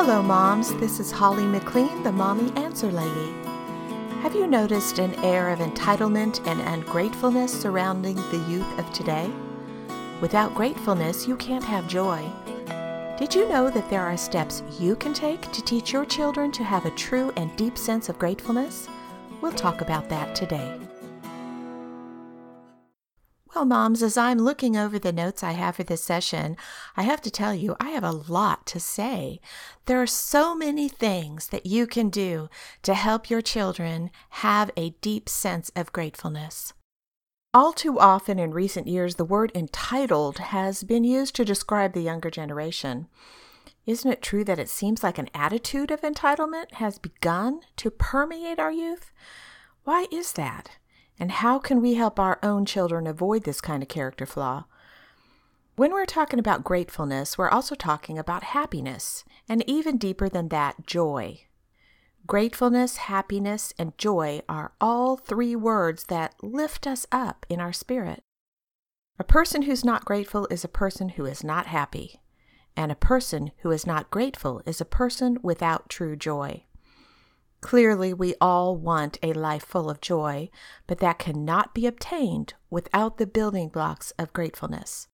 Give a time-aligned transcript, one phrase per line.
[0.00, 0.72] Hello, moms.
[0.74, 3.32] This is Holly McLean, the Mommy Answer Lady.
[4.22, 9.28] Have you noticed an air of entitlement and ungratefulness surrounding the youth of today?
[10.20, 12.24] Without gratefulness, you can't have joy.
[13.18, 16.62] Did you know that there are steps you can take to teach your children to
[16.62, 18.88] have a true and deep sense of gratefulness?
[19.40, 20.78] We'll talk about that today.
[23.58, 26.56] Well, moms, as I'm looking over the notes I have for this session,
[26.96, 29.40] I have to tell you, I have a lot to say.
[29.86, 32.48] There are so many things that you can do
[32.84, 36.72] to help your children have a deep sense of gratefulness.
[37.52, 42.02] All too often in recent years, the word entitled has been used to describe the
[42.02, 43.08] younger generation.
[43.86, 48.60] Isn't it true that it seems like an attitude of entitlement has begun to permeate
[48.60, 49.10] our youth?
[49.82, 50.77] Why is that?
[51.18, 54.64] And how can we help our own children avoid this kind of character flaw?
[55.76, 60.86] When we're talking about gratefulness, we're also talking about happiness, and even deeper than that,
[60.86, 61.42] joy.
[62.26, 68.22] Gratefulness, happiness, and joy are all three words that lift us up in our spirit.
[69.18, 72.20] A person who's not grateful is a person who is not happy,
[72.76, 76.64] and a person who is not grateful is a person without true joy.
[77.60, 80.48] Clearly, we all want a life full of joy,
[80.86, 85.08] but that cannot be obtained without the building blocks of gratefulness.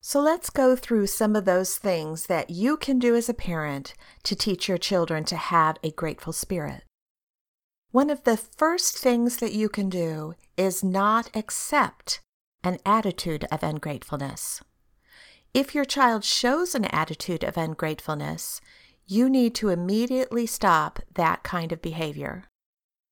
[0.00, 3.94] So let's go through some of those things that you can do as a parent
[4.22, 6.84] to teach your children to have a grateful spirit.
[7.90, 12.20] One of the first things that you can do is not accept
[12.62, 14.62] an attitude of ungratefulness.
[15.52, 18.60] If your child shows an attitude of ungratefulness,
[19.10, 22.44] you need to immediately stop that kind of behavior.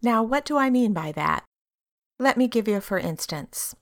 [0.00, 1.42] Now, what do I mean by that?
[2.20, 3.74] Let me give you for instance.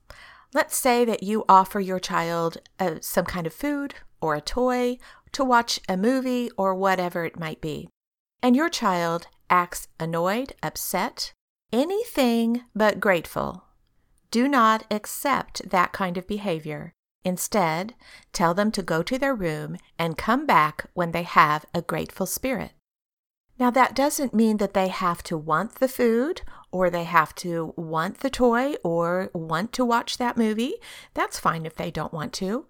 [0.55, 4.97] Let's say that you offer your child uh, some kind of food or a toy
[5.33, 7.91] to watch a movie or whatever it might be,
[8.43, 11.35] and your child acts annoyed, upset,
[11.71, 13.65] anything but grateful.
[14.31, 16.95] Do not accept that kind of behavior
[17.27, 17.97] Instead,
[18.33, 22.25] tell them to go to their room and come back when they have a grateful
[22.25, 22.71] spirit.
[23.59, 27.75] Now, that doesn't mean that they have to want the food or they have to
[27.77, 30.75] want the toy or want to watch that movie.
[31.15, 32.67] That's fine if they don't want to.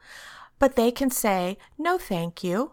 [0.59, 2.73] But they can say, no, thank you,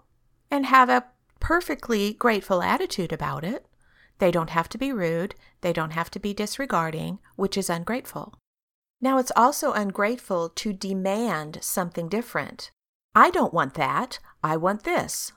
[0.50, 1.07] and have a
[1.41, 3.65] perfectly grateful attitude about it.
[4.19, 5.35] They don't have to be rude.
[5.59, 8.35] They don't have to be disregarding, which is ungrateful.
[9.03, 12.71] Now, it's also ungrateful to demand something different.
[13.13, 14.19] I don't want that.
[14.41, 15.33] I want this.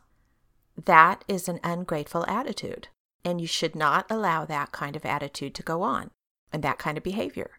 [0.84, 2.86] That is an ungrateful attitude,
[3.24, 6.12] and you should not allow that kind of attitude to go on
[6.52, 7.58] and that kind of behavior.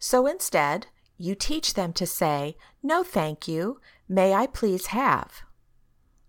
[0.00, 0.86] So instead,
[1.18, 3.78] you teach them to say, No, thank you.
[4.08, 5.42] May I please have?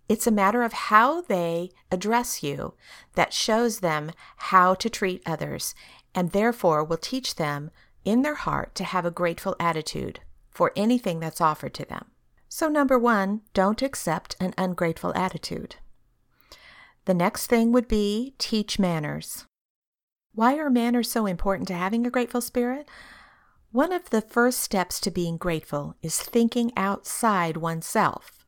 [0.06, 2.74] It's a matter of how they address you
[3.14, 5.74] that shows them how to treat others
[6.14, 7.70] and therefore will teach them
[8.08, 10.20] in their heart to have a grateful attitude
[10.50, 12.06] for anything that's offered to them.
[12.48, 15.76] So, number one, don't accept an ungrateful attitude.
[17.04, 19.44] The next thing would be teach manners.
[20.34, 22.88] Why are manners so important to having a grateful spirit?
[23.72, 28.46] One of the first steps to being grateful is thinking outside oneself.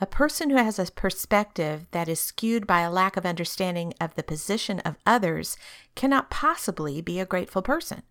[0.00, 4.16] A person who has a perspective that is skewed by a lack of understanding of
[4.16, 5.56] the position of others
[5.94, 8.02] cannot possibly be a grateful person.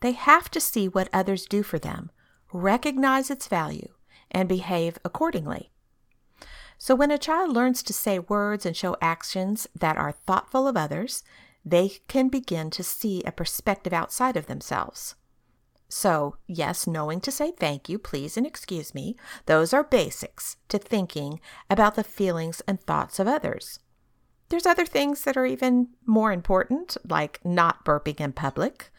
[0.00, 2.10] They have to see what others do for them,
[2.52, 3.92] recognize its value,
[4.30, 5.70] and behave accordingly.
[6.78, 10.76] So, when a child learns to say words and show actions that are thoughtful of
[10.76, 11.24] others,
[11.64, 15.16] they can begin to see a perspective outside of themselves.
[15.88, 19.16] So, yes, knowing to say thank you, please, and excuse me,
[19.46, 23.80] those are basics to thinking about the feelings and thoughts of others.
[24.50, 28.92] There's other things that are even more important, like not burping in public,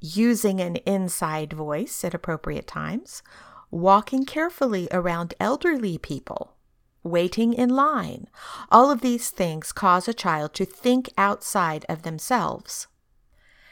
[0.00, 3.22] using an inside voice at appropriate times,
[3.70, 6.54] walking carefully around elderly people,
[7.02, 8.26] waiting in line.
[8.70, 12.86] All of these things cause a child to think outside of themselves.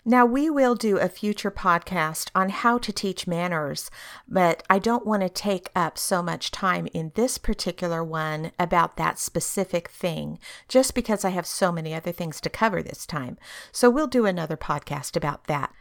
[0.09, 3.91] Now, we will do a future podcast on how to teach manners,
[4.29, 8.97] but I don't want to take up so much time in this particular one about
[8.99, 10.39] that specific thing,
[10.69, 13.37] just because I have so many other things to cover this time.
[13.73, 15.75] So, we'll do another podcast about that.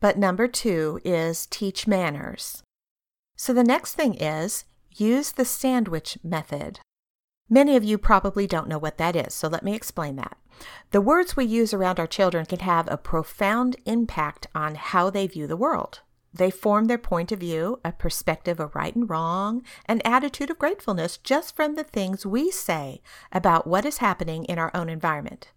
[0.00, 2.62] But number two is teach manners.
[3.36, 6.80] So the next thing is use the sandwich method.
[7.48, 10.36] Many of you probably don't know what that is, so let me explain that.
[10.90, 15.26] The words we use around our children can have a profound impact on how they
[15.26, 16.00] view the world.
[16.32, 20.58] They form their point of view, a perspective of right and wrong, an attitude of
[20.58, 23.00] gratefulness just from the things we say
[23.32, 25.52] about what is happening in our own environment.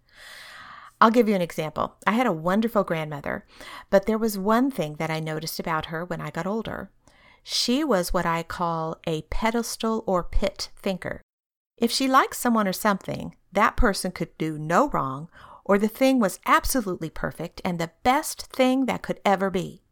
[1.00, 1.96] I'll give you an example.
[2.06, 3.46] I had a wonderful grandmother,
[3.88, 6.90] but there was one thing that I noticed about her when I got older.
[7.42, 11.22] She was what I call a pedestal or pit thinker.
[11.78, 15.30] If she liked someone or something, that person could do no wrong,
[15.64, 19.82] or the thing was absolutely perfect and the best thing that could ever be.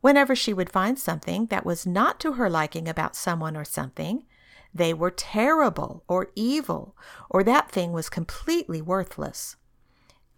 [0.00, 4.24] Whenever she would find something that was not to her liking about someone or something,
[4.72, 6.96] they were terrible or evil,
[7.28, 9.56] or that thing was completely worthless.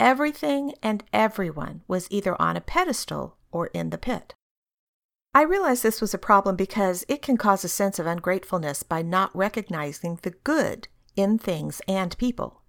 [0.02, 4.34] Everything and everyone was either on a pedestal or in the pit.
[5.32, 9.02] I realized this was a problem because it can cause a sense of ungratefulness by
[9.02, 12.62] not recognizing the good in things and people.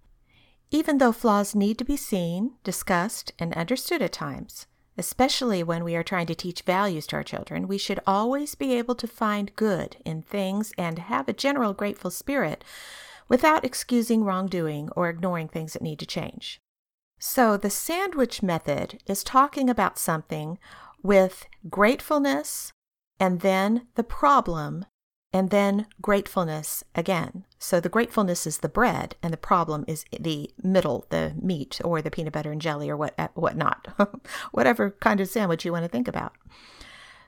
[0.70, 5.96] Even though flaws need to be seen, discussed, and understood at times, especially when we
[5.96, 9.56] are trying to teach values to our children, we should always be able to find
[9.56, 12.64] good in things and have a general grateful spirit
[13.28, 16.62] without excusing wrongdoing or ignoring things that need to change.
[17.26, 20.60] So, the sandwich method is talking about something
[21.02, 22.74] with gratefulness
[23.18, 24.86] and then the problem
[25.32, 27.46] and then gratefulness again.
[27.58, 32.02] So, the gratefulness is the bread and the problem is the middle, the meat or
[32.02, 33.88] the peanut butter and jelly or what whatnot,
[34.52, 36.34] whatever kind of sandwich you want to think about.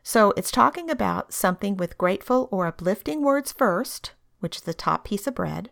[0.04, 5.06] So, it's talking about something with grateful or uplifting words first, which is the top
[5.06, 5.70] piece of bread,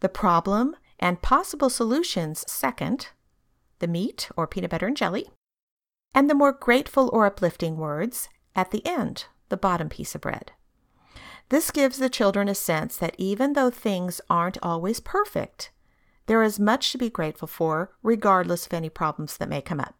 [0.00, 3.08] the problem and possible solutions second
[3.78, 5.30] the meat or peanut butter and jelly,
[6.14, 10.52] and the more grateful or uplifting words at the end, the bottom piece of bread.
[11.48, 15.70] This gives the children a sense that even though things aren't always perfect,
[16.26, 19.94] there is much to be grateful for, regardless of any problems that may come up.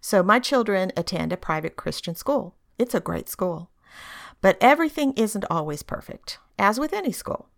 [0.00, 2.56] So, my children attend a private Christian school.
[2.78, 3.70] It's a great school.
[4.40, 7.48] But everything isn't always perfect, as with any school.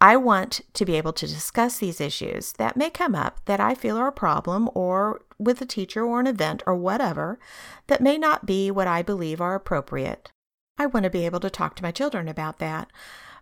[0.00, 3.74] I want to be able to discuss these issues that may come up that I
[3.74, 7.38] feel are a problem or with a teacher or an event or whatever
[7.86, 10.30] that may not be what I believe are appropriate.
[10.78, 12.92] I want to be able to talk to my children about that,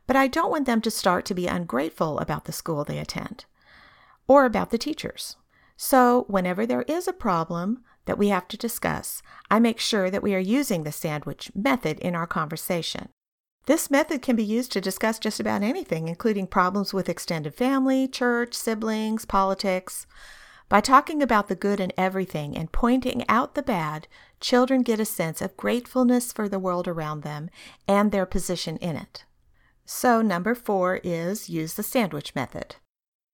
[0.07, 3.47] but I don't want them to start to be ungrateful about the school they attend
[4.29, 5.37] or about the teachers.
[5.77, 10.23] So, whenever there is a problem that we have to discuss, I make sure that
[10.23, 13.09] we are using the sandwich method in our conversation.
[13.67, 18.07] This method can be used to discuss just about anything, including problems with extended family,
[18.07, 20.07] church, siblings, politics.
[20.69, 24.07] By talking about the good in everything and pointing out the bad,
[24.41, 27.49] children get a sense of gratefulness for the world around them
[27.89, 29.25] and their position in it.
[29.87, 32.77] So, number four is use the sandwich method.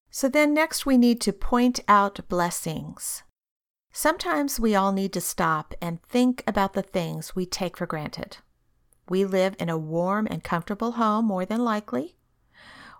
[0.09, 3.23] So, then next we need to point out blessings.
[3.93, 8.37] Sometimes we all need to stop and think about the things we take for granted.
[9.09, 12.15] We live in a warm and comfortable home, more than likely.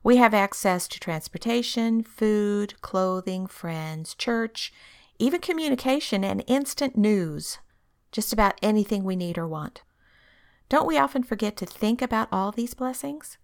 [0.03, 4.73] We have access to transportation, food, clothing, friends, church,
[5.19, 7.59] even communication and instant news.
[8.11, 9.83] Just about anything we need or want.
[10.69, 13.37] Don't we often forget to think about all these blessings?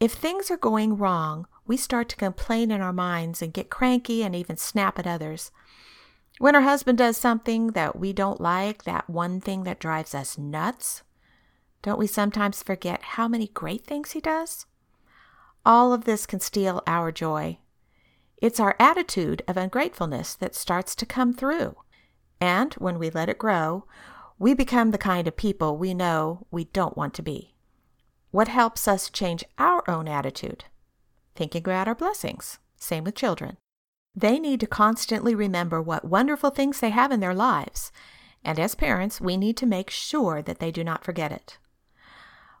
[0.00, 4.22] If things are going wrong, we start to complain in our minds and get cranky
[4.22, 5.50] and even snap at others.
[6.38, 10.36] When our husband does something that we don't like, that one thing that drives us
[10.36, 11.02] nuts,
[11.84, 14.64] don't we sometimes forget how many great things He does?
[15.66, 17.58] All of this can steal our joy.
[18.38, 21.76] It's our attitude of ungratefulness that starts to come through.
[22.40, 23.84] And when we let it grow,
[24.38, 27.54] we become the kind of people we know we don't want to be.
[28.30, 30.64] What helps us change our own attitude?
[31.36, 32.60] Thinking about our blessings.
[32.76, 33.58] Same with children.
[34.16, 37.92] They need to constantly remember what wonderful things they have in their lives.
[38.42, 41.58] And as parents, we need to make sure that they do not forget it.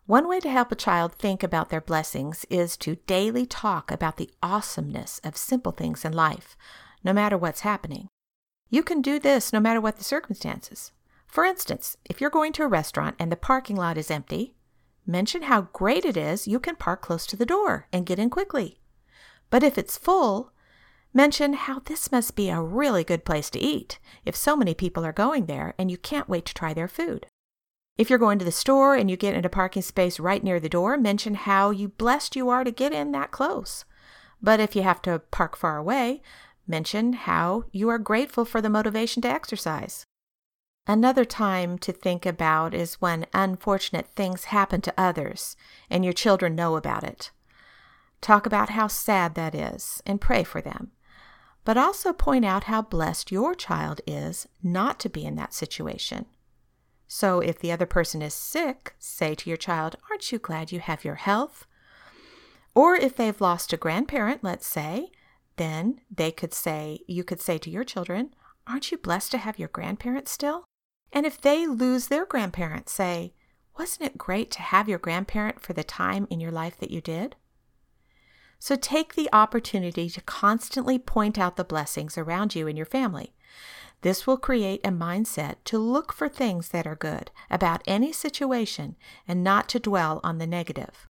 [0.06, 4.18] One way to help a child think about their blessings is to daily talk about
[4.18, 6.58] the awesomeness of simple things in life,
[7.02, 8.08] no matter what's happening.
[8.68, 10.92] You can do this no matter what the circumstances.
[11.26, 14.54] For instance, if you're going to a restaurant and the parking lot is empty,
[15.06, 18.28] mention how great it is you can park close to the door and get in
[18.28, 18.80] quickly.
[19.48, 20.52] But if it's full,
[21.14, 25.02] mention how this must be a really good place to eat if so many people
[25.02, 27.26] are going there and you can't wait to try their food.
[27.96, 30.68] If you're going to the store and you get into parking space right near the
[30.68, 33.84] door, mention how you blessed you are to get in that close.
[34.42, 36.20] But if you have to park far away,
[36.66, 40.04] mention how you are grateful for the motivation to exercise.
[40.86, 45.56] Another time to think about is when unfortunate things happen to others
[45.88, 47.30] and your children know about it.
[48.20, 50.90] Talk about how sad that is and pray for them.
[51.64, 56.26] But also point out how blessed your child is not to be in that situation.
[57.06, 60.80] So if the other person is sick, say to your child, Aren't you glad you
[60.80, 61.66] have your health?
[62.74, 65.10] Or if they've lost a grandparent, let's say,
[65.56, 68.34] then they could say, you could say to your children,
[68.66, 70.64] Aren't you blessed to have your grandparents still?
[71.12, 73.34] And if they lose their grandparent, say,
[73.78, 77.00] Wasn't it great to have your grandparent for the time in your life that you
[77.00, 77.36] did?
[78.58, 83.34] So take the opportunity to constantly point out the blessings around you and your family.
[84.04, 88.96] This will create a mindset to look for things that are good about any situation
[89.26, 91.08] and not to dwell on the negative.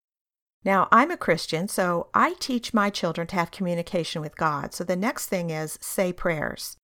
[0.64, 4.74] Now, I'm a Christian, so I teach my children to have communication with God.
[4.74, 6.78] So the next thing is say prayers.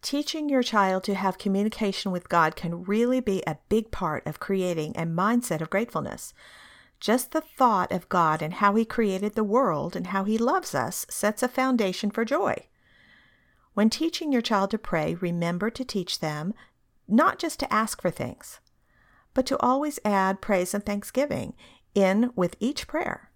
[0.00, 4.38] Teaching your child to have communication with God can really be a big part of
[4.38, 6.32] creating a mindset of gratefulness.
[7.00, 10.72] Just the thought of God and how He created the world and how He loves
[10.72, 12.68] us sets a foundation for joy.
[13.74, 16.54] When teaching your child to pray, remember to teach them
[17.08, 18.60] not just to ask for things,
[19.34, 21.54] but to always add praise and thanksgiving
[21.94, 23.30] in with each prayer.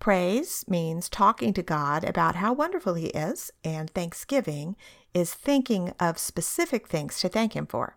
[0.00, 4.76] Praise means talking to God about how wonderful He is, and thanksgiving
[5.14, 7.96] is thinking of specific things to thank Him for.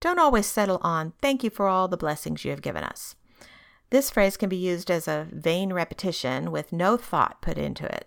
[0.00, 3.16] Don't always settle on, thank you for all the blessings you have given us.
[3.90, 8.06] This phrase can be used as a vain repetition with no thought put into it.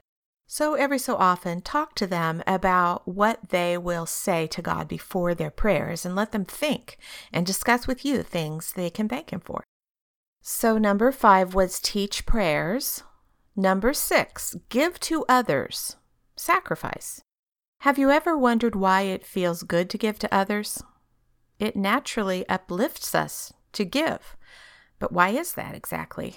[0.55, 5.33] So, every so often, talk to them about what they will say to God before
[5.33, 7.00] their prayers and let them think
[7.31, 9.63] and discuss with you things they can thank Him for.
[10.43, 13.01] So, number five was teach prayers.
[13.55, 15.95] Number six, give to others,
[16.36, 17.19] sacrifice.
[17.79, 20.83] Have you ever wondered why it feels good to give to others?
[21.57, 24.38] It naturally uplifts us to give.
[25.00, 26.36] But why is that exactly?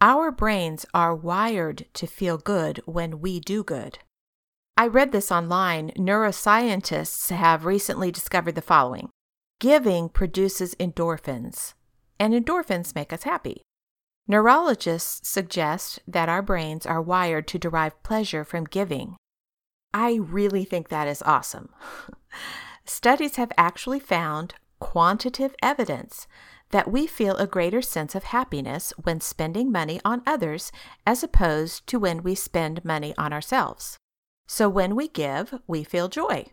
[0.00, 3.98] Our brains are wired to feel good when we do good.
[4.76, 5.90] I read this online.
[5.96, 9.08] Neuroscientists have recently discovered the following
[9.58, 11.72] Giving produces endorphins
[12.20, 13.62] and endorphins make us happy.
[14.28, 19.16] Neurologists suggest that our brains are wired to derive pleasure from giving.
[19.94, 21.70] I really think that is awesome.
[22.84, 26.26] Studies have actually found quantitative evidence
[26.70, 30.72] that we feel a greater sense of happiness when spending money on others
[31.06, 33.98] as opposed to when we spend money on ourselves.
[34.46, 36.46] So when we give, we feel joy.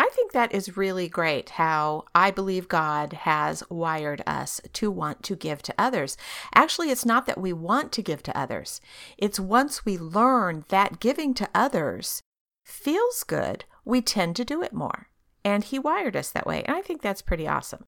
[0.00, 5.24] I think that is really great how I believe God has wired us to want
[5.24, 6.16] to give to others.
[6.54, 8.80] Actually, it's not that we want to give to others,
[9.16, 12.22] it's once we learn that giving to others
[12.64, 15.08] feels good, we tend to do it more.
[15.44, 16.62] And He wired us that way.
[16.64, 17.84] And I think that's pretty awesome.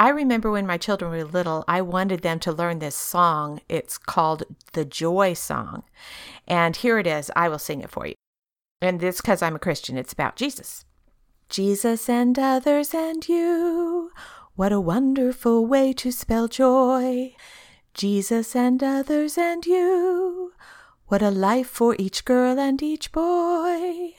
[0.00, 3.60] I remember when my children were little, I wanted them to learn this song.
[3.68, 5.82] It's called the Joy Song.
[6.46, 7.32] And here it is.
[7.34, 8.14] I will sing it for you.
[8.80, 10.84] And this because I'm a Christian, it's about Jesus.
[11.48, 14.12] Jesus and others and you.
[14.54, 17.34] What a wonderful way to spell joy.
[17.92, 20.52] Jesus and others and you.
[21.08, 24.14] What a life for each girl and each boy.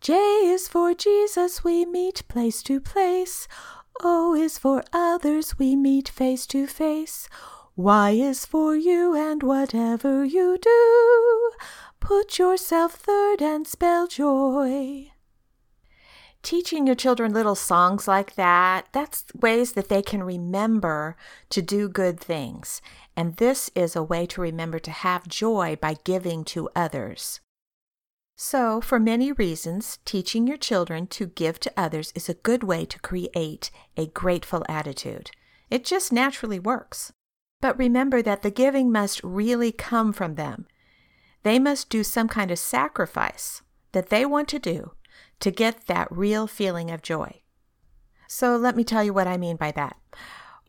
[0.00, 3.46] J is for Jesus, we meet place to place.
[4.02, 7.28] O is for others, we meet face to face.
[7.76, 11.50] Y is for you, and whatever you do,
[12.00, 15.10] put yourself third and spell joy
[16.42, 21.16] teaching your children little songs like that, that's ways that they can remember
[21.50, 22.80] to do good things.
[23.16, 27.40] And this is a way to remember to have joy by giving to others.
[28.42, 32.86] So, for many reasons, teaching your children to give to others is a good way
[32.86, 35.30] to create a grateful attitude.
[35.68, 37.12] It just naturally works.
[37.60, 40.66] But remember that the giving must really come from them.
[41.42, 43.60] They must do some kind of sacrifice
[43.92, 44.92] that they want to do
[45.40, 47.42] to get that real feeling of joy.
[48.26, 49.98] So let me tell you what I mean by that.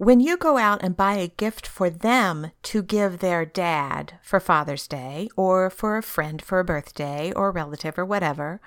[0.02, 4.40] When you go out and buy a gift for them to give their dad for
[4.40, 8.60] Father's Day, or for a friend for a birthday, or a relative, or whatever,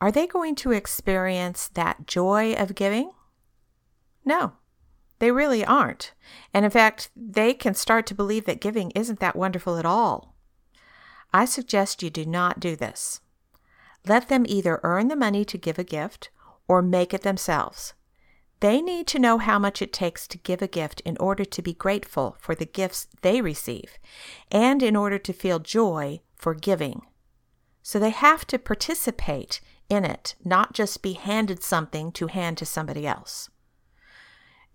[0.00, 3.10] are they going to experience that joy of giving?
[4.24, 4.52] No,
[5.18, 6.12] they really aren't.
[6.54, 10.36] And in fact, they can start to believe that giving isn't that wonderful at all.
[11.34, 13.20] I suggest you do not do this.
[14.06, 16.30] Let them either earn the money to give a gift
[16.68, 17.94] or make it themselves.
[18.62, 21.62] They need to know how much it takes to give a gift in order to
[21.62, 23.98] be grateful for the gifts they receive
[24.52, 27.02] and in order to feel joy for giving.
[27.82, 32.64] So they have to participate in it, not just be handed something to hand to
[32.64, 33.50] somebody else.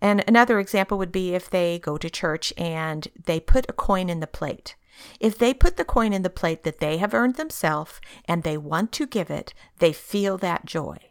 [0.02, 4.10] And another example would be if they go to church and they put a coin
[4.10, 4.76] in the plate.
[5.18, 8.58] If they put the coin in the plate that they have earned themselves and they
[8.58, 11.07] want to give it, they feel that joy.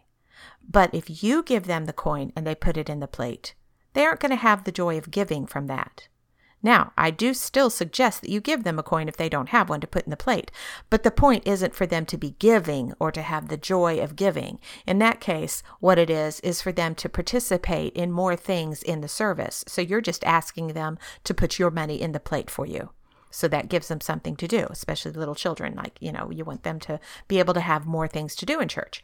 [0.68, 3.56] But if you give them the coin and they put it in the plate,
[3.94, 6.08] they aren't going to have the joy of giving from that.
[6.64, 9.70] Now, I do still suggest that you give them a coin if they don't have
[9.70, 10.52] one to put in the plate,
[10.90, 14.16] but the point isn't for them to be giving or to have the joy of
[14.16, 14.60] giving.
[14.86, 19.02] In that case, what it is, is for them to participate in more things in
[19.02, 19.64] the service.
[19.68, 22.90] So you're just asking them to put your money in the plate for you.
[23.38, 25.76] So that gives them something to do, especially little children.
[25.76, 28.60] Like, you know, you want them to be able to have more things to do
[28.60, 29.04] in church.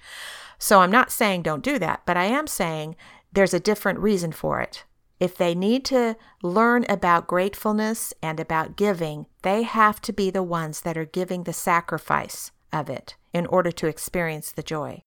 [0.57, 2.95] So I'm not saying don't do that, but I am saying
[3.31, 4.85] there's a different reason for it.
[5.19, 10.41] If they need to learn about gratefulness and about giving, they have to be the
[10.41, 15.03] ones that are giving the sacrifice of it in order to experience the joy.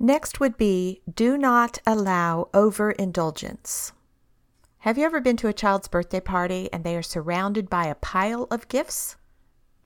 [0.00, 3.92] Next would be do not allow overindulgence.
[4.82, 7.96] Have you ever been to a child's birthday party and they are surrounded by a
[7.96, 9.16] pile of gifts?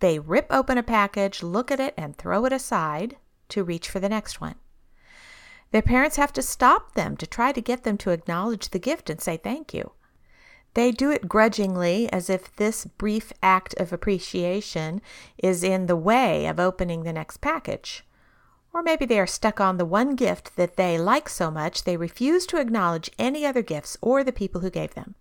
[0.00, 3.16] They rip open a package, look at it, and throw it aside
[3.48, 4.56] to reach for the next one.
[5.70, 9.08] Their parents have to stop them to try to get them to acknowledge the gift
[9.08, 9.92] and say thank you.
[10.74, 15.00] They do it grudgingly as if this brief act of appreciation
[15.38, 18.04] is in the way of opening the next package.
[18.74, 21.96] Or maybe they are stuck on the one gift that they like so much they
[21.96, 25.14] refuse to acknowledge any other gifts or the people who gave them.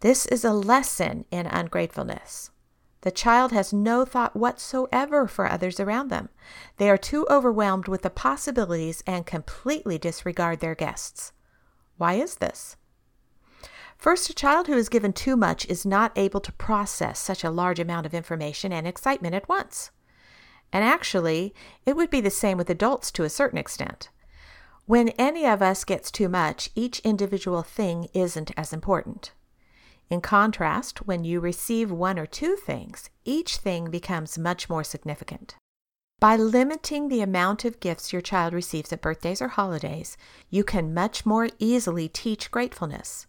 [0.00, 2.50] This is a lesson in ungratefulness.
[3.02, 6.30] The child has no thought whatsoever for others around them.
[6.78, 11.32] They are too overwhelmed with the possibilities and completely disregard their guests.
[11.96, 12.76] Why is this?
[13.96, 17.50] First, a child who is given too much is not able to process such a
[17.50, 19.90] large amount of information and excitement at once.
[20.72, 21.54] And actually,
[21.86, 24.10] it would be the same with adults to a certain extent.
[24.86, 29.32] When any of us gets too much, each individual thing isn't as important.
[30.10, 35.56] In contrast, when you receive one or two things, each thing becomes much more significant.
[36.20, 40.16] By limiting the amount of gifts your child receives at birthdays or holidays,
[40.50, 43.26] you can much more easily teach gratefulness.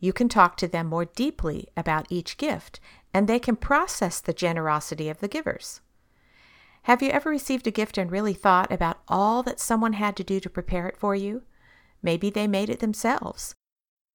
[0.00, 2.80] You can talk to them more deeply about each gift,
[3.12, 5.80] and they can process the generosity of the givers.
[6.84, 10.22] Have you ever received a gift and really thought about all that someone had to
[10.22, 11.42] do to prepare it for you?
[12.02, 13.54] Maybe they made it themselves.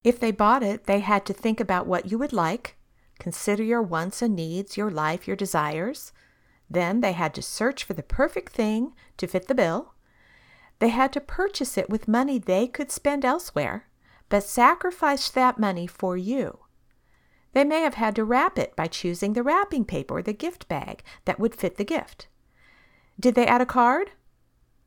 [0.04, 2.78] If they bought it, they had to think about what you would like,
[3.18, 6.12] consider your wants and needs, your life, your desires.
[6.70, 9.96] Then they had to search for the perfect thing to fit the bill.
[10.78, 13.88] They had to purchase it with money they could spend elsewhere,
[14.30, 16.60] but sacrifice that money for you.
[17.54, 20.68] They may have had to wrap it by choosing the wrapping paper or the gift
[20.68, 22.28] bag that would fit the gift.
[23.20, 24.12] Did they add a card?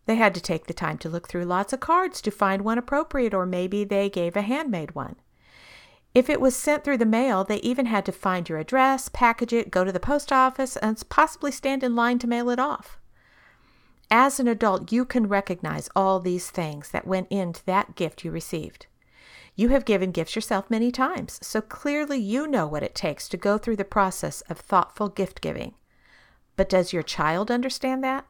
[0.07, 2.79] They had to take the time to look through lots of cards to find one
[2.79, 5.17] appropriate, or maybe they gave a handmade one.
[6.15, 9.53] If it was sent through the mail, they even had to find your address, package
[9.53, 12.99] it, go to the post office, and possibly stand in line to mail it off.
[14.11, 18.31] As an adult, you can recognize all these things that went into that gift you
[18.31, 18.87] received.
[19.57, 23.37] You have given gifts yourself many times, so clearly you know what it takes to
[23.37, 25.75] go through the process of thoughtful gift giving.
[26.63, 28.25] But does your child understand that?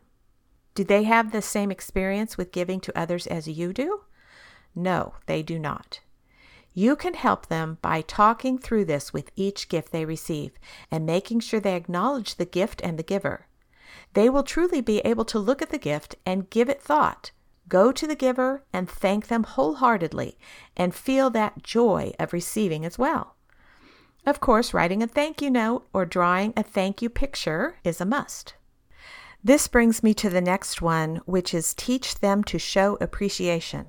[0.74, 4.04] Do they have the same experience with giving to others as you do?
[4.74, 6.00] No, they do not.
[6.72, 10.52] You can help them by talking through this with each gift they receive
[10.90, 13.48] and making sure they acknowledge the gift and the giver.
[14.14, 17.32] They will truly be able to look at the gift and give it thought,
[17.68, 20.38] go to the giver and thank them wholeheartedly,
[20.74, 23.36] and feel that joy of receiving as well.
[24.24, 28.04] Of course, writing a thank you note or drawing a thank you picture is a
[28.04, 28.54] must.
[29.42, 33.86] This brings me to the next one, which is teach them to show appreciation.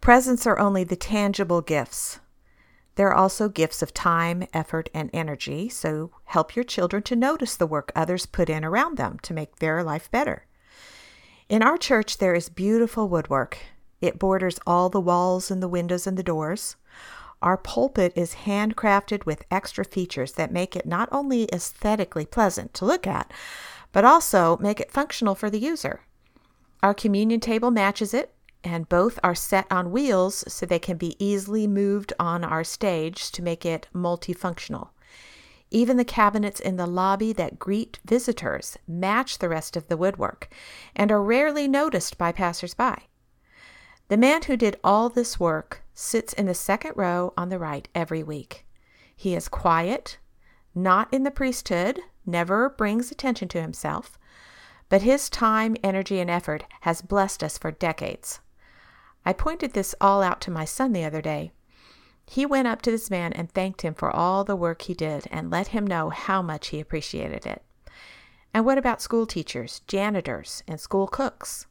[0.00, 2.20] Presents are only the tangible gifts.
[2.94, 7.54] There are also gifts of time, effort, and energy, so help your children to notice
[7.54, 10.46] the work others put in around them to make their life better.
[11.50, 13.58] In our church, there is beautiful woodwork.
[14.00, 16.76] It borders all the walls and the windows and the doors.
[17.42, 22.84] Our pulpit is handcrafted with extra features that make it not only aesthetically pleasant to
[22.84, 23.32] look at,
[23.92, 26.00] but also make it functional for the user.
[26.82, 28.32] Our communion table matches it,
[28.64, 33.30] and both are set on wheels so they can be easily moved on our stage
[33.32, 34.88] to make it multifunctional.
[35.70, 40.48] Even the cabinets in the lobby that greet visitors match the rest of the woodwork
[40.94, 43.08] and are rarely noticed by passersby.
[44.08, 47.88] The man who did all this work sits in the second row on the right
[47.94, 48.64] every week.
[49.16, 50.18] He is quiet,
[50.74, 54.16] not in the priesthood, never brings attention to himself,
[54.88, 58.38] but his time, energy, and effort has blessed us for decades.
[59.24, 61.50] I pointed this all out to my son the other day.
[62.26, 65.26] He went up to this man and thanked him for all the work he did
[65.32, 67.62] and let him know how much he appreciated it.
[68.54, 71.66] And what about school teachers, janitors, and school cooks?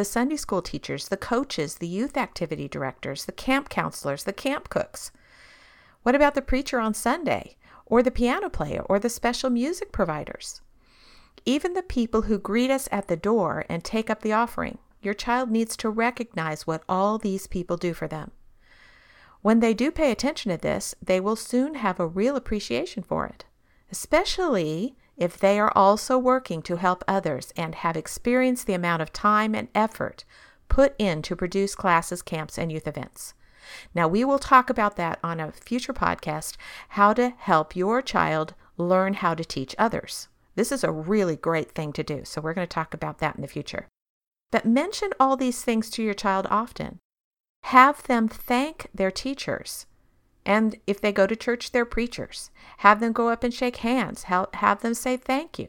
[0.00, 4.70] The Sunday school teachers, the coaches, the youth activity directors, the camp counselors, the camp
[4.70, 5.12] cooks?
[6.04, 10.62] What about the preacher on Sunday, or the piano player, or the special music providers?
[11.44, 14.78] Even the people who greet us at the door and take up the offering.
[15.02, 18.30] Your child needs to recognize what all these people do for them.
[19.42, 23.26] When they do pay attention to this, they will soon have a real appreciation for
[23.26, 23.44] it,
[23.92, 29.12] especially if they are also working to help others and have experienced the amount of
[29.12, 30.24] time and effort
[30.68, 33.34] put in to produce classes, camps, and youth events.
[33.94, 36.56] Now, we will talk about that on a future podcast
[36.90, 40.28] how to help your child learn how to teach others.
[40.54, 43.36] This is a really great thing to do, so we're going to talk about that
[43.36, 43.86] in the future.
[44.50, 46.98] But mention all these things to your child often.
[47.64, 49.86] Have them thank their teachers.
[50.46, 52.50] And if they go to church, their preachers.
[52.78, 54.24] Have them go up and shake hands.
[54.24, 55.68] Have them say thank you.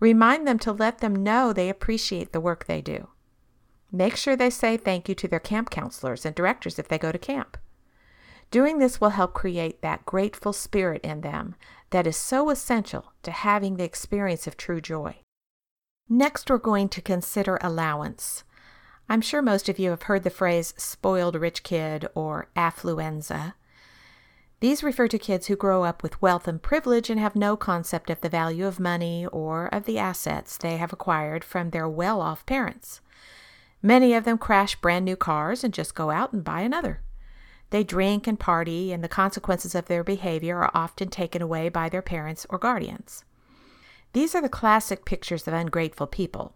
[0.00, 3.08] Remind them to let them know they appreciate the work they do.
[3.90, 7.12] Make sure they say thank you to their camp counselors and directors if they go
[7.12, 7.56] to camp.
[8.50, 11.54] Doing this will help create that grateful spirit in them
[11.90, 15.16] that is so essential to having the experience of true joy.
[16.08, 18.44] Next, we're going to consider allowance.
[19.08, 23.54] I'm sure most of you have heard the phrase spoiled rich kid or affluenza.
[24.60, 28.08] These refer to kids who grow up with wealth and privilege and have no concept
[28.08, 32.22] of the value of money or of the assets they have acquired from their well
[32.22, 33.02] off parents.
[33.82, 37.02] Many of them crash brand new cars and just go out and buy another.
[37.70, 41.88] They drink and party, and the consequences of their behavior are often taken away by
[41.88, 43.24] their parents or guardians.
[44.12, 46.54] These are the classic pictures of ungrateful people.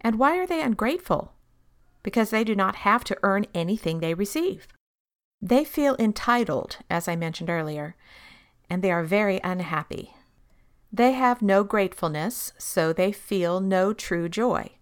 [0.00, 1.32] And why are they ungrateful?
[2.02, 4.66] Because they do not have to earn anything they receive.
[5.42, 7.94] They feel entitled, as I mentioned earlier,
[8.68, 10.14] and they are very unhappy.
[10.92, 14.72] They have no gratefulness, so they feel no true joy.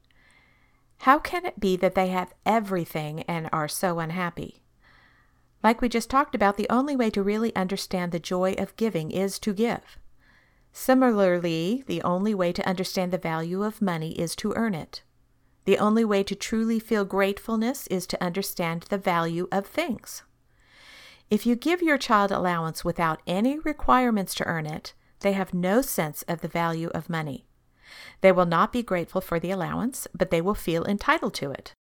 [0.99, 4.62] How can it be that they have everything and are so unhappy?
[5.62, 9.11] Like we just talked about, the only way to really understand the joy of giving
[9.11, 9.99] is to give.
[10.73, 15.03] Similarly, the only way to understand the value of money is to earn it.
[15.64, 20.23] The only way to truly feel gratefulness is to understand the value of things.
[21.35, 25.83] If you give your child allowance without any requirements to earn it, they have no
[25.83, 27.44] sense of the value of money.
[28.20, 31.73] They will not be grateful for the allowance, but they will feel entitled to it.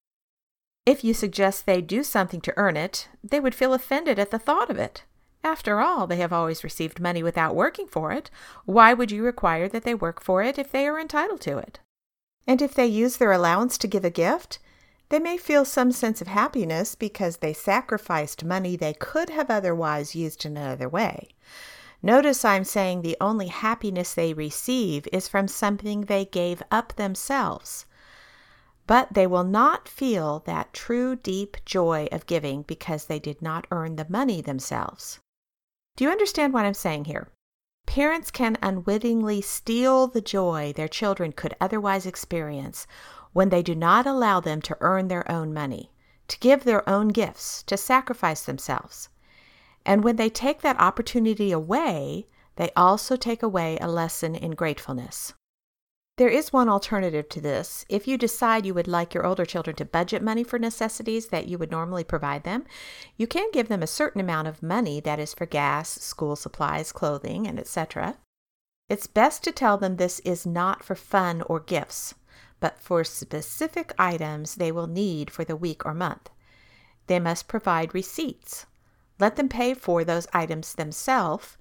[0.84, 4.40] If you suggest they do something to earn it, they would feel offended at the
[4.40, 5.04] thought of it.
[5.44, 8.32] After all, they have always received money without working for it.
[8.64, 11.78] Why would you require that they work for it if they are entitled to it?
[12.44, 14.58] And if they use their allowance to give a gift,
[15.08, 20.14] they may feel some sense of happiness because they sacrificed money they could have otherwise
[20.14, 21.28] used in another way.
[22.02, 27.86] Notice I'm saying the only happiness they receive is from something they gave up themselves
[28.86, 33.66] but they will not feel that true deep joy of giving because they did not
[33.70, 35.20] earn the money themselves.
[35.96, 37.28] Do you understand what I'm saying here?
[37.86, 42.86] Parents can unwittingly steal the joy their children could otherwise experience
[43.34, 45.92] when they do not allow them to earn their own money,
[46.28, 49.10] to give their own gifts, to sacrifice themselves.
[49.84, 55.34] And when they take that opportunity away, they also take away a lesson in gratefulness.
[56.16, 57.84] There is one alternative to this.
[57.88, 61.48] If you decide you would like your older children to budget money for necessities that
[61.48, 62.64] you would normally provide them,
[63.16, 66.92] you can give them a certain amount of money that is for gas, school supplies,
[66.92, 68.16] clothing, and etc.
[68.88, 72.14] It's best to tell them this is not for fun or gifts,
[72.64, 76.30] but for specific items they will need for the week or month.
[77.08, 78.64] They must provide receipts.
[79.20, 81.58] Let them pay for those items themselves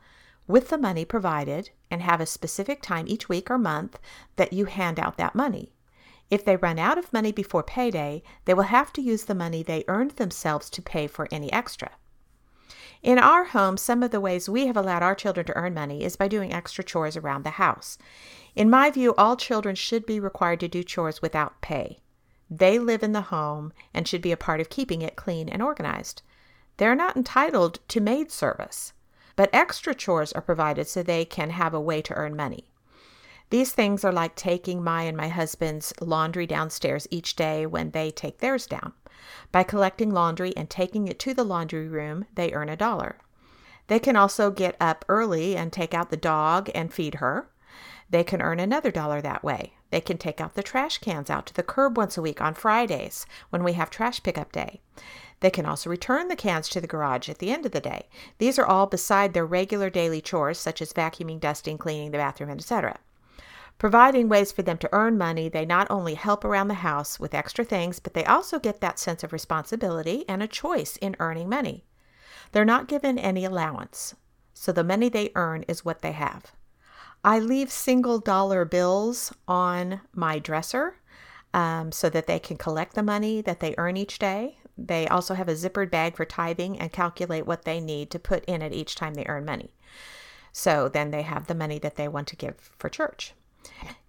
[0.47, 3.99] with the money provided and have a specific time each week or month
[4.37, 5.73] that you hand out that money.
[6.29, 9.61] If they run out of money before payday, they will have to use the money
[9.61, 11.91] they earned themselves to pay for any extra.
[13.03, 16.03] In our home, some of the ways we have allowed our children to earn money
[16.03, 17.99] is by doing extra chores around the house.
[18.55, 21.99] In my view, all children should be required to do chores without pay.
[22.49, 25.61] They live in the home and should be a part of keeping it clean and
[25.61, 26.23] organized.
[26.77, 28.93] They're not entitled to maid service
[29.35, 32.69] but extra chores are provided so they can have a way to earn money.
[33.49, 38.12] These things are like taking my and my husband's laundry downstairs each day when they
[38.12, 38.93] take theirs down.
[39.51, 43.17] By collecting laundry and taking it to the laundry room, they earn a dollar.
[43.88, 47.49] They can also get up early and take out the dog and feed her.
[48.10, 49.73] They can earn another dollar that way.
[49.89, 52.53] They can take out the trash cans out to the curb once a week on
[52.53, 54.82] Fridays when we have trash pickup day.
[55.39, 58.08] They can also return the cans to the garage at the end of the day.
[58.38, 62.49] These are all beside their regular daily chores, such as vacuuming, dusting, cleaning the bathroom,
[62.49, 62.97] etc.
[63.84, 67.34] Providing ways for them to earn money, they not only help around the house with
[67.34, 71.50] extra things, but they also get that sense of responsibility and a choice in earning
[71.50, 71.84] money.
[72.54, 74.15] They're not given any allowance,
[74.54, 76.54] so the money they earn is what they have.
[77.26, 80.96] I leave single dollar bills on my dresser
[81.54, 84.60] um, so that they can collect the money that they earn each day.
[84.78, 88.46] They also have a zippered bag for tithing and calculate what they need to put
[88.46, 89.76] in it each time they earn money.
[90.54, 93.34] So then they have the money that they want to give for church.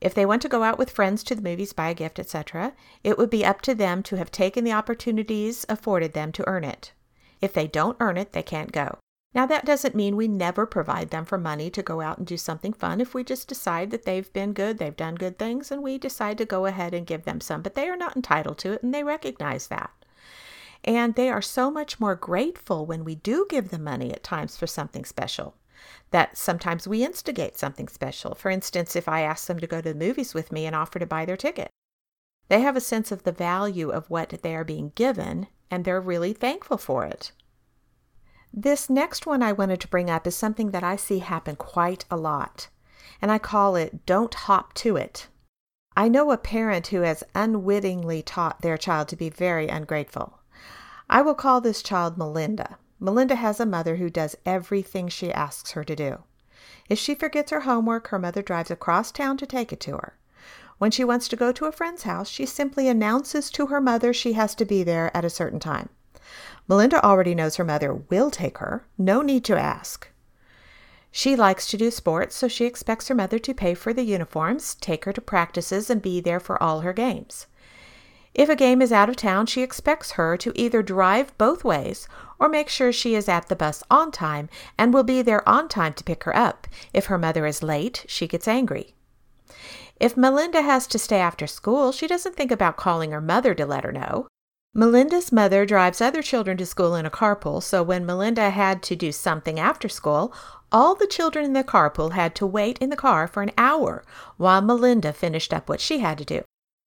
[0.01, 2.75] If they want to go out with friends to the movies, buy a gift, etc.,
[3.03, 6.65] it would be up to them to have taken the opportunities afforded them to earn
[6.65, 6.93] it.
[7.41, 8.99] If they don't earn it, they can't go.
[9.35, 12.37] Now, that doesn't mean we never provide them for money to go out and do
[12.37, 13.01] something fun.
[13.01, 16.39] If we just decide that they've been good, they've done good things, and we decide
[16.39, 18.95] to go ahead and give them some, but they are not entitled to it, and
[18.95, 19.91] they recognize that.
[20.85, 24.57] And they are so much more grateful when we do give them money at times
[24.57, 25.55] for something special.
[26.11, 28.35] That sometimes we instigate something special.
[28.35, 30.99] For instance, if I ask them to go to the movies with me and offer
[30.99, 31.71] to buy their ticket,
[32.49, 36.01] they have a sense of the value of what they are being given, and they're
[36.01, 37.33] really thankful for it.
[38.53, 42.05] This next one I wanted to bring up is something that I see happen quite
[42.11, 42.69] a lot,
[43.21, 45.27] and I call it don't hop to it.
[45.97, 50.39] I know a parent who has unwittingly taught their child to be very ungrateful.
[51.09, 52.79] I will call this child Melinda.
[53.05, 56.23] Melinda has a mother who does everything she asks her to do.
[56.89, 60.17] If she forgets her homework, her mother drives across town to take it to her.
[60.79, 64.15] When she wants to go to a friend's house, she simply announces to her mother
[64.15, 65.91] she has to be there at a certain time.
[66.67, 70.09] Melinda already knows her mother will take her, no need to ask.
[71.11, 74.77] She likes to do sports, so she expects her mother to pay for the uniforms,
[74.77, 77.49] take her to practices, and be there for all her games.
[78.35, 82.09] If a game is out of town, she expects her to either drive both ways
[82.41, 85.69] or make sure she is at the bus on time and will be there on
[85.69, 86.67] time to pick her up.
[86.93, 88.95] If her mother is late, she gets angry.
[90.01, 93.65] If Melinda has to stay after school, she doesn't think about calling her mother to
[93.65, 94.27] let her know.
[94.75, 98.97] Melinda's mother drives other children to school in a carpool, so when Melinda had to
[98.97, 100.35] do something after school,
[100.73, 104.03] all the children in the carpool had to wait in the car for an hour
[104.37, 106.43] while Melinda finished up what she had to do.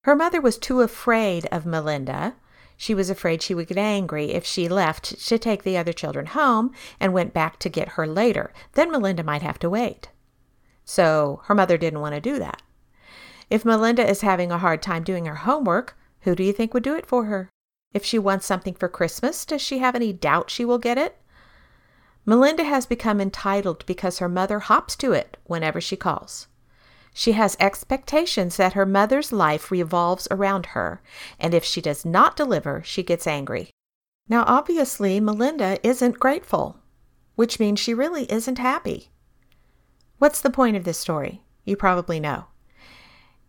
[0.08, 2.36] Her mother was too afraid of Melinda.
[2.78, 6.28] She was afraid she would get angry if she left to take the other children
[6.28, 8.54] home and went back to get her later.
[8.72, 10.08] Then Melinda might have to wait.
[10.86, 12.62] So her mother didn't want to do that.
[13.50, 16.84] If Melinda is having a hard time doing her homework, who do you think would
[16.84, 17.50] do it for her?
[17.94, 21.18] If she wants something for Christmas, does she have any doubt she will get it?
[22.26, 26.48] Melinda has become entitled because her mother hops to it whenever she calls.
[27.20, 31.02] She has expectations that her mother's life revolves around her,
[31.40, 33.72] and if she does not deliver, she gets angry.
[34.30, 36.78] Now, obviously, Melinda isn't grateful,
[37.34, 39.10] which means she really isn't happy.
[40.20, 41.42] What's the point of this story?
[41.66, 42.46] You probably know.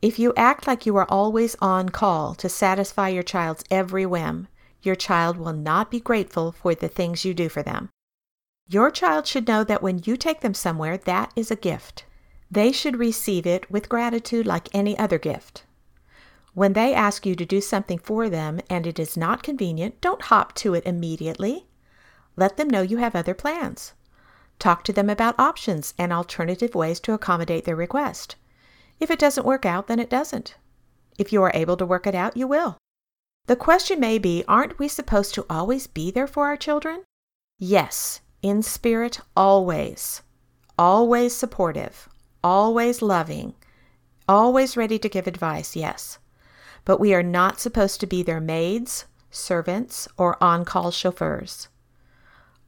[0.00, 4.48] If you act like you are always on call to satisfy your child's every whim,
[4.80, 7.90] your child will not be grateful for the things you do for them.
[8.66, 12.06] Your child should know that when you take them somewhere, that is a gift.
[12.50, 15.64] They should receive it with gratitude like any other gift.
[16.54, 20.22] When they ask you to do something for them and it is not convenient, don't
[20.22, 21.66] hop to it immediately.
[22.36, 23.92] Let them know you have other plans.
[24.58, 28.36] Talk to them about options and alternative ways to accommodate their request.
[28.98, 30.56] If it doesn't work out, then it doesn't.
[31.18, 32.78] If you are able to work it out, you will.
[33.46, 37.04] The question may be aren't we supposed to always be there for our children?
[37.58, 40.22] Yes, in spirit, always.
[40.78, 42.08] Always supportive,
[42.42, 43.54] always loving,
[44.28, 46.18] always ready to give advice, yes.
[46.84, 51.68] But we are not supposed to be their maids, servants, or on call chauffeurs.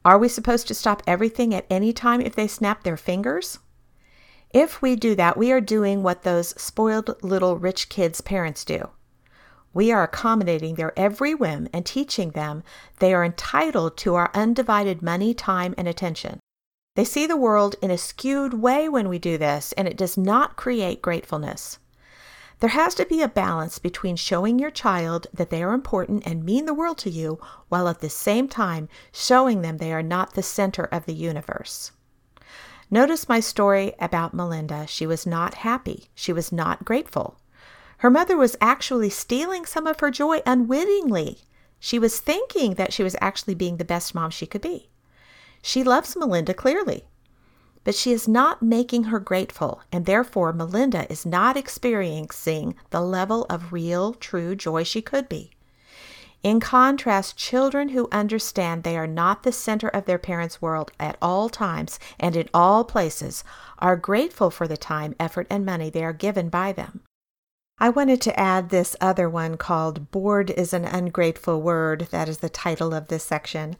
[0.03, 3.59] Are we supposed to stop everything at any time if they snap their fingers?
[4.53, 8.89] If we do that, we are doing what those spoiled little rich kids' parents do.
[9.73, 12.63] We are accommodating their every whim and teaching them
[12.99, 16.39] they are entitled to our undivided money, time, and attention.
[16.95, 20.17] They see the world in a skewed way when we do this, and it does
[20.17, 21.79] not create gratefulness.
[22.59, 26.43] There has to be a balance between showing your child that they are important and
[26.43, 30.33] mean the world to you, while at the same time showing them they are not
[30.33, 31.91] the center of the universe.
[32.91, 34.85] Notice my story about Melinda.
[34.85, 36.09] She was not happy.
[36.13, 37.39] She was not grateful.
[37.99, 41.39] Her mother was actually stealing some of her joy unwittingly.
[41.79, 44.90] She was thinking that she was actually being the best mom she could be.
[45.61, 47.05] She loves Melinda clearly,
[47.83, 53.45] but she is not making her grateful, and therefore Melinda is not experiencing the level
[53.49, 55.51] of real, true joy she could be.
[56.43, 61.17] In contrast, children who understand they are not the center of their parents' world at
[61.21, 63.43] all times and in all places
[63.77, 67.01] are grateful for the time, effort, and money they are given by them.
[67.77, 72.07] I wanted to add this other one called Bored is an Ungrateful Word.
[72.11, 73.75] That is the title of this section.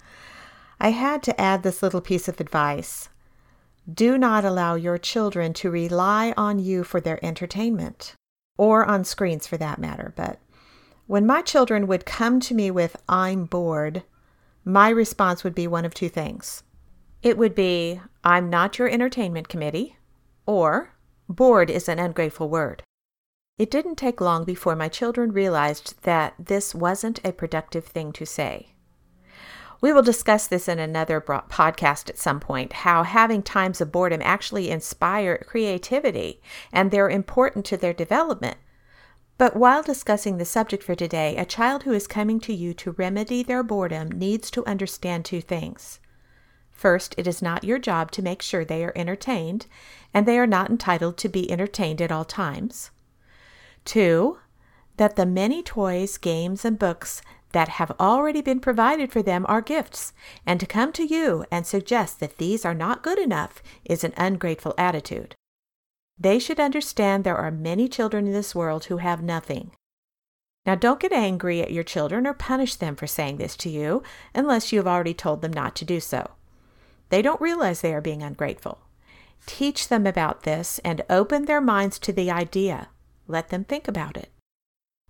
[0.83, 3.09] I had to add this little piece of advice.
[3.87, 8.15] Do not allow your children to rely on you for their entertainment,
[8.57, 10.11] or on screens for that matter.
[10.15, 10.39] But
[11.05, 14.01] when my children would come to me with, I'm bored,
[14.65, 16.63] my response would be one of two things.
[17.21, 19.97] It would be, I'm not your entertainment committee,
[20.47, 20.95] or
[21.29, 22.81] bored is an ungrateful word.
[23.59, 28.25] It didn't take long before my children realized that this wasn't a productive thing to
[28.25, 28.73] say.
[29.81, 34.21] We will discuss this in another podcast at some point how having times of boredom
[34.23, 36.39] actually inspire creativity
[36.71, 38.57] and they're important to their development.
[39.39, 42.91] But while discussing the subject for today, a child who is coming to you to
[42.91, 45.99] remedy their boredom needs to understand two things.
[46.69, 49.65] First, it is not your job to make sure they are entertained,
[50.13, 52.91] and they are not entitled to be entertained at all times.
[53.83, 54.37] Two,
[54.97, 59.61] that the many toys, games, and books that have already been provided for them are
[59.61, 60.13] gifts,
[60.45, 64.13] and to come to you and suggest that these are not good enough is an
[64.17, 65.35] ungrateful attitude.
[66.19, 69.71] They should understand there are many children in this world who have nothing.
[70.65, 74.03] Now, don't get angry at your children or punish them for saying this to you
[74.35, 76.31] unless you have already told them not to do so.
[77.09, 78.79] They don't realize they are being ungrateful.
[79.47, 82.89] Teach them about this and open their minds to the idea
[83.31, 84.29] let them think about it.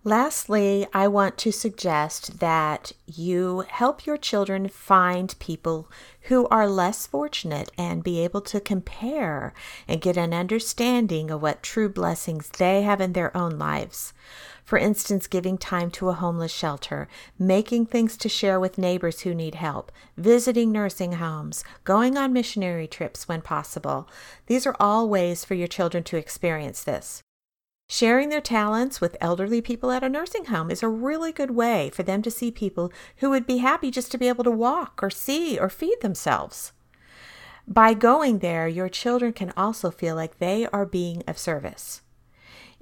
[0.04, 5.88] Lastly, I want to suggest that you help your children find people
[6.22, 9.54] who are less fortunate and be able to compare
[9.86, 14.12] and get an understanding of what true blessings they have in their own lives.
[14.64, 17.06] For instance, giving time to a homeless shelter,
[17.38, 22.88] making things to share with neighbors who need help, visiting nursing homes, going on missionary
[22.88, 24.08] trips when possible.
[24.48, 27.22] These are all ways for your children to experience this.
[27.92, 31.90] Sharing their talents with elderly people at a nursing home is a really good way
[31.90, 35.00] for them to see people who would be happy just to be able to walk
[35.02, 36.72] or see or feed themselves.
[37.68, 42.00] By going there, your children can also feel like they are being of service.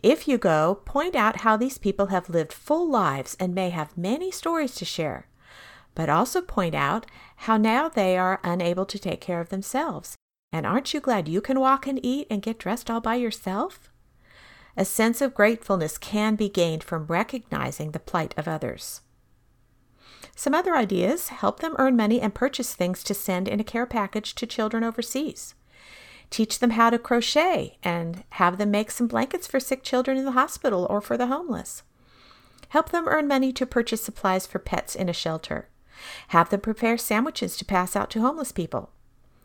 [0.01, 3.99] If you go, point out how these people have lived full lives and may have
[3.99, 5.27] many stories to share,
[5.97, 10.15] but also point out how now they are unable to take care of themselves.
[10.53, 13.90] And aren't you glad you can walk and eat and get dressed all by yourself?
[14.77, 19.01] A sense of gratefulness can be gained from recognizing the plight of others.
[20.37, 23.87] Some other ideas help them earn money and purchase things to send in a care
[23.87, 25.55] package to children overseas.
[26.31, 30.25] Teach them how to crochet and have them make some blankets for sick children in
[30.25, 31.83] the hospital or for the homeless.
[32.69, 35.69] Help them earn money to purchase supplies for pets in a shelter.
[36.29, 38.91] Have them prepare sandwiches to pass out to homeless people.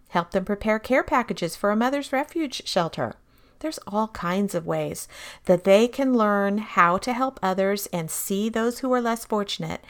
[0.09, 3.15] Help them prepare care packages for a mother's refuge shelter.
[3.59, 5.07] There's all kinds of ways
[5.45, 9.83] that they can learn how to help others and see those who are less fortunate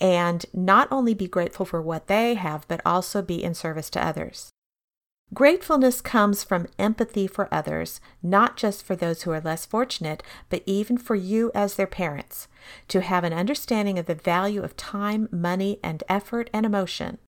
[0.00, 4.04] and not only be grateful for what they have, but also be in service to
[4.04, 4.50] others.
[5.32, 10.64] Gratefulness comes from empathy for others, not just for those who are less fortunate, but
[10.66, 12.48] even for you as their parents,
[12.88, 17.18] to have an understanding of the value of time, money, and effort and emotion.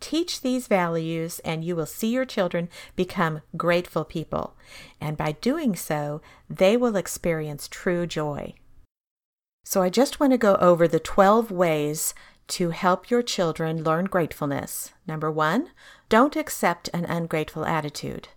[0.00, 4.56] Teach these values, and you will see your children become grateful people.
[5.00, 8.54] And by doing so, they will experience true joy.
[9.64, 12.14] So, I just want to go over the 12 ways
[12.48, 14.92] to help your children learn gratefulness.
[15.06, 15.70] Number one,
[16.08, 18.28] don't accept an ungrateful attitude.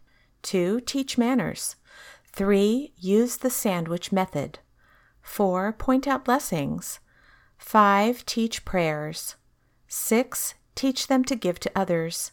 [0.41, 1.77] Two, teach manners.
[2.33, 4.59] Three, use the sandwich method.
[5.21, 6.99] Four, point out blessings.
[7.57, 9.35] Five, teach prayers.
[9.87, 12.31] Six, Teach them to give to others.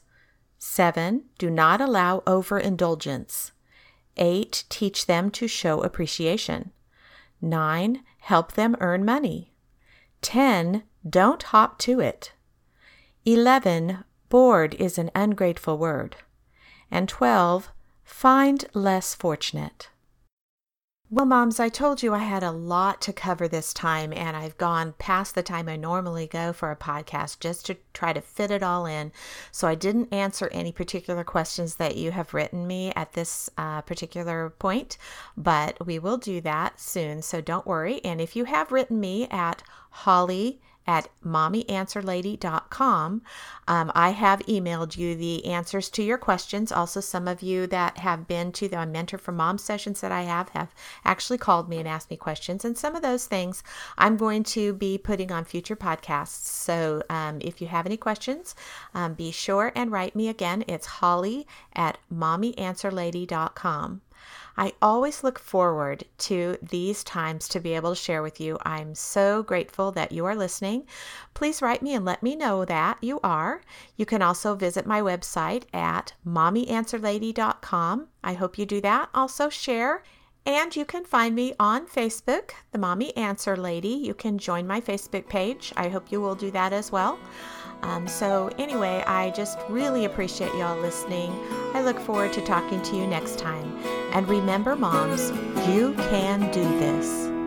[0.59, 1.25] 7.
[1.39, 3.53] Do not allow overindulgence.
[4.17, 4.65] 8.
[4.69, 6.73] Teach them to show appreciation.
[7.41, 8.03] 9.
[8.19, 9.53] Help them earn money.
[10.23, 10.83] 10.
[11.09, 12.33] Don't hop to it.
[13.25, 14.05] 11.
[14.29, 16.17] Bored is an ungrateful word.
[16.91, 17.71] And 12.
[18.03, 19.91] Find less fortunate.
[21.11, 24.59] Well, moms, I told you I had a lot to cover this time, and I've
[24.59, 28.51] gone past the time I normally go for a podcast just to try to fit
[28.51, 29.11] it all in.
[29.51, 33.81] So I didn't answer any particular questions that you have written me at this uh,
[33.81, 34.99] particular point,
[35.35, 37.23] but we will do that soon.
[37.23, 38.05] So don't worry.
[38.05, 43.23] And if you have written me at Holly at mommyanswerlady.com.
[43.69, 46.73] Um, I have emailed you the answers to your questions.
[46.73, 50.23] Also, some of you that have been to the Mentor for Mom sessions that I
[50.23, 50.75] have have
[51.05, 52.65] actually called me and asked me questions.
[52.65, 53.63] And some of those things
[53.99, 56.47] I'm going to be putting on future podcasts.
[56.47, 58.55] So um, if you have any questions,
[58.95, 60.65] um, be sure and write me again.
[60.67, 64.01] It's holly at mommyanswerlady.com.
[64.59, 68.59] I always look forward to these times to be able to share with you.
[68.65, 70.85] I'm so grateful that you are listening.
[71.33, 73.63] Please write me and let me know that you are.
[73.97, 78.09] You can also visit my website at mommyanswerlady.com.
[78.25, 79.11] I hope you do that.
[79.15, 80.03] Also, share.
[80.45, 83.89] And you can find me on Facebook, The Mommy Answer Lady.
[83.91, 85.73] You can join my Facebook page.
[85.77, 87.19] I hope you will do that as well.
[87.83, 91.33] Um, so, anyway, I just really appreciate y'all listening.
[91.75, 93.77] I look forward to talking to you next time.
[94.13, 95.31] And remember, moms,
[95.69, 97.38] you can do this.